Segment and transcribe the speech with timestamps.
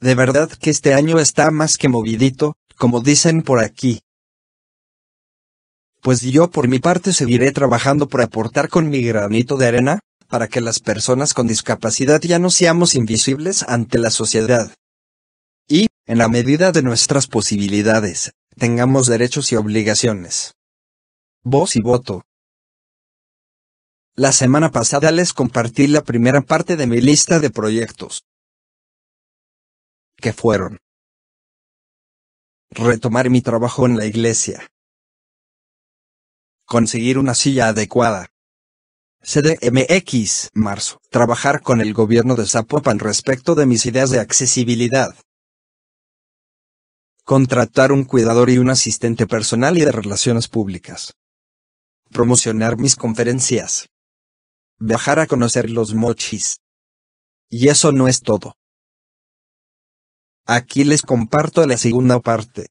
[0.00, 4.00] De verdad que este año está más que movidito, como dicen por aquí.
[6.00, 10.48] Pues yo por mi parte seguiré trabajando por aportar con mi granito de arena, para
[10.48, 14.72] que las personas con discapacidad ya no seamos invisibles ante la sociedad.
[15.68, 20.54] Y, en la medida de nuestras posibilidades, tengamos derechos y obligaciones.
[21.42, 22.22] Voz y voto.
[24.14, 28.22] La semana pasada les compartí la primera parte de mi lista de proyectos.
[30.20, 30.78] Que fueron.
[32.70, 34.68] Retomar mi trabajo en la iglesia.
[36.64, 38.28] Conseguir una silla adecuada.
[39.22, 41.00] CDMX, marzo.
[41.10, 45.14] Trabajar con el gobierno de Zapopan respecto de mis ideas de accesibilidad.
[47.24, 51.14] Contratar un cuidador y un asistente personal y de relaciones públicas.
[52.10, 53.90] Promocionar mis conferencias
[54.80, 56.58] viajar a conocer los mochis.
[57.48, 58.54] Y eso no es todo.
[60.52, 62.66] Aquí les comparto la segunda parte.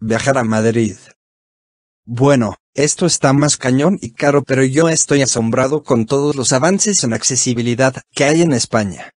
[0.00, 0.96] Viajar a Madrid.
[2.04, 7.04] Bueno, esto está más cañón y caro, pero yo estoy asombrado con todos los avances
[7.04, 9.12] en accesibilidad que hay en España.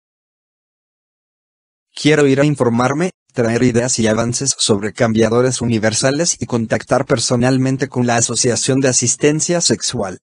[1.95, 8.07] Quiero ir a informarme, traer ideas y avances sobre cambiadores universales y contactar personalmente con
[8.07, 10.19] la Asociación de Asistencia Sexual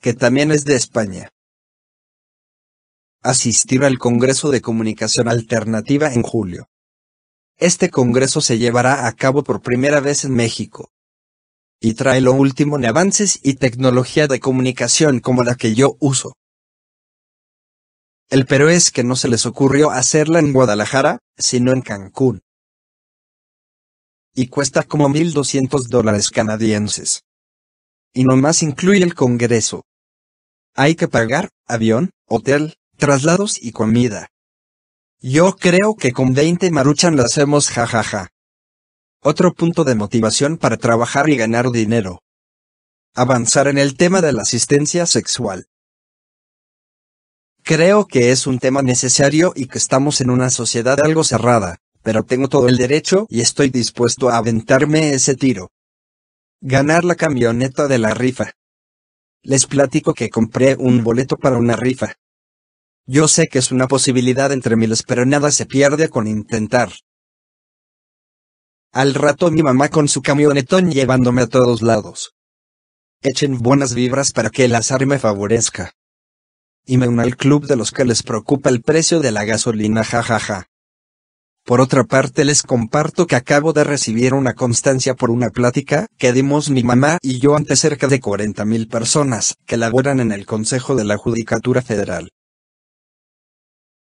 [0.00, 1.28] que también es de España.
[3.22, 6.70] Asistir al Congreso de Comunicación Alternativa en julio.
[7.58, 10.90] Este congreso se llevará a cabo por primera vez en México.
[11.82, 16.32] Y trae lo último en avances y tecnología de comunicación como la que yo uso.
[18.30, 22.40] El pero es que no se les ocurrió hacerla en Guadalajara, sino en Cancún.
[24.34, 27.20] Y cuesta como 1.200 dólares canadienses.
[28.14, 29.84] Y nomás incluye el Congreso.
[30.74, 34.28] Hay que pagar, avión, hotel, traslados y comida.
[35.20, 38.28] Yo creo que con 20 maruchan lo hacemos jajaja.
[39.22, 42.22] Otro punto de motivación para trabajar y ganar dinero.
[43.14, 45.66] Avanzar en el tema de la asistencia sexual.
[47.62, 52.22] Creo que es un tema necesario y que estamos en una sociedad algo cerrada, pero
[52.22, 55.70] tengo todo el derecho y estoy dispuesto a aventarme ese tiro.
[56.60, 58.52] Ganar la camioneta de la rifa.
[59.42, 62.14] Les platico que compré un boleto para una rifa.
[63.12, 66.92] Yo sé que es una posibilidad entre miles pero nada se pierde con intentar.
[68.92, 72.36] Al rato mi mamá con su camionetón llevándome a todos lados.
[73.20, 75.90] Echen buenas vibras para que el azar me favorezca.
[76.86, 80.04] Y me una al club de los que les preocupa el precio de la gasolina
[80.04, 80.66] jajaja.
[81.64, 86.32] Por otra parte les comparto que acabo de recibir una constancia por una plática que
[86.32, 90.94] dimos mi mamá y yo ante cerca de 40.000 personas que laboran en el Consejo
[90.94, 92.30] de la Judicatura Federal.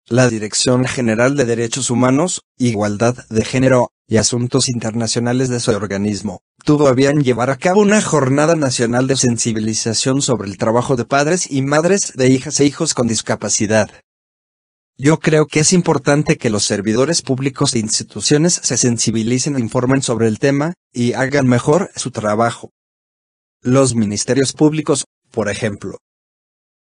[0.10, 6.42] La Dirección General de Derechos Humanos, Igualdad de Género y Asuntos Internacionales de su organismo,
[6.66, 11.06] tuvo a bien llevar a cabo una jornada nacional de sensibilización sobre el trabajo de
[11.06, 13.90] padres y madres de hijas e hijos con discapacidad.
[14.98, 20.02] Yo creo que es importante que los servidores públicos e instituciones se sensibilicen e informen
[20.02, 22.72] sobre el tema, y hagan mejor su trabajo.
[23.62, 26.00] Los ministerios públicos, por ejemplo.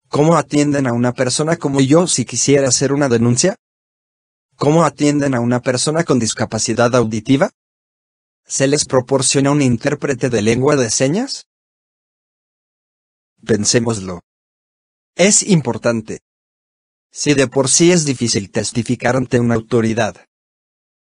[0.09, 3.55] ¿Cómo atienden a una persona como yo si quisiera hacer una denuncia?
[4.55, 7.51] ¿Cómo atienden a una persona con discapacidad auditiva?
[8.45, 11.47] ¿Se les proporciona un intérprete de lengua de señas?
[13.45, 14.21] Pensémoslo.
[15.15, 16.21] Es importante.
[17.11, 20.25] Si de por sí es difícil testificar ante una autoridad.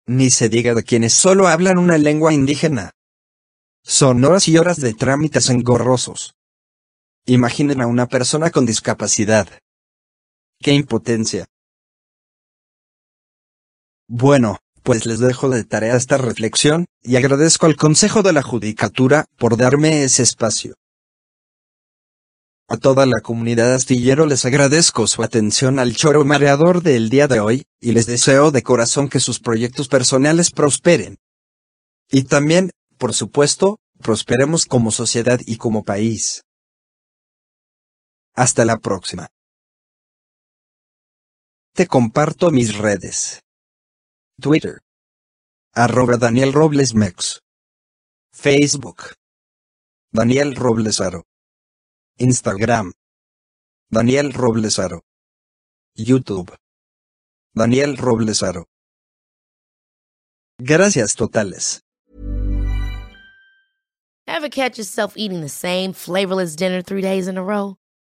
[0.05, 2.91] Ni se diga de quienes solo hablan una lengua indígena.
[3.83, 6.35] Son horas y horas de trámites engorrosos.
[7.27, 9.47] Imaginen a una persona con discapacidad.
[10.59, 11.45] ¡Qué impotencia!
[14.07, 19.25] Bueno, pues les dejo de tarea esta reflexión, y agradezco al Consejo de la Judicatura
[19.38, 20.73] por darme ese espacio.
[22.68, 27.39] A toda la comunidad astillero les agradezco su atención al choro mareador del día de
[27.39, 31.18] hoy, y les deseo de corazón que sus proyectos personales prosperen.
[32.09, 36.41] Y también, por supuesto, prosperemos como sociedad y como país.
[38.36, 39.28] Hasta la próxima.
[41.74, 43.42] Te comparto mis redes.
[44.39, 44.80] Twitter.
[45.74, 47.42] Arroba Daniel Robles Mex.
[48.33, 49.13] Facebook.
[50.12, 51.24] Daniel Roblesaro.
[52.18, 52.94] Instagram.
[53.89, 55.01] Daniel Roblesaro.
[55.95, 56.56] YouTube.
[57.54, 58.66] Daniel Roblesaro.
[60.57, 61.81] Gracias totales.
[64.28, 67.75] Ever catch yourself eating the same flavorless dinner three days in a row?